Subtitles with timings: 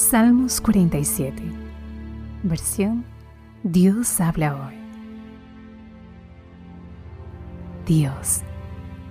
[0.00, 1.42] Salmos 47.
[2.42, 3.04] Versión
[3.62, 4.74] Dios habla hoy.
[7.84, 8.40] Dios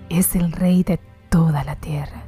[0.09, 0.99] es el Rey de
[1.29, 2.23] toda la tierra.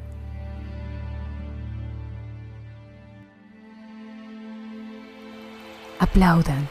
[5.98, 6.70] Aplaudan,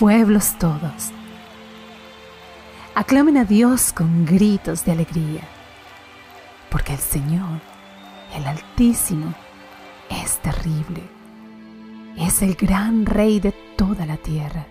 [0.00, 1.12] pueblos todos.
[2.94, 5.42] Aclamen a Dios con gritos de alegría,
[6.70, 7.60] porque el Señor,
[8.34, 9.34] el Altísimo,
[10.08, 11.17] es terrible.
[12.18, 14.66] Es el gran rey de toda la tierra.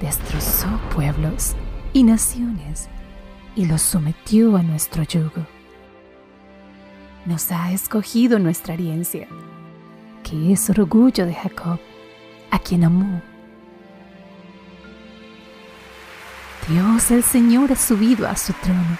[0.00, 1.56] Destrozó pueblos
[1.92, 2.88] y naciones
[3.56, 5.46] y los sometió a nuestro yugo.
[7.24, 9.26] Nos ha escogido nuestra herencia,
[10.22, 11.80] que es orgullo de Jacob,
[12.52, 13.20] a quien amó.
[16.68, 18.98] Dios el Señor ha subido a su trono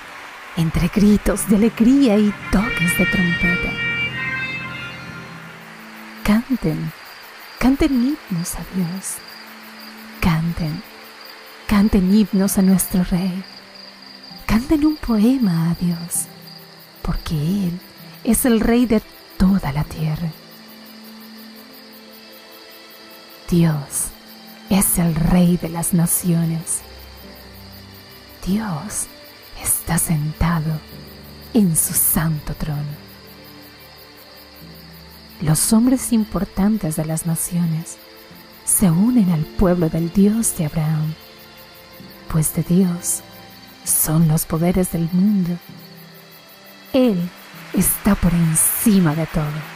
[0.57, 3.86] entre gritos de alegría y toques de trompeta.
[6.27, 6.93] Canten,
[7.61, 9.15] canten himnos a Dios.
[10.21, 10.83] Canten,
[11.69, 13.45] canten himnos a nuestro Rey.
[14.45, 16.27] Canten un poema a Dios,
[17.03, 17.81] porque Él
[18.25, 19.01] es el Rey de
[19.37, 20.33] toda la tierra.
[23.49, 24.09] Dios
[24.69, 26.81] es el Rey de las naciones.
[28.45, 29.07] Dios
[29.63, 30.81] está sentado
[31.55, 33.06] en su santo trono.
[35.43, 37.99] Los hombres importantes de las naciones
[38.65, 41.15] se unen al pueblo del Dios de Abraham,
[42.29, 43.21] pues de Dios
[43.85, 45.57] son los poderes del mundo.
[46.93, 47.21] Él
[47.75, 49.76] está por encima de todo.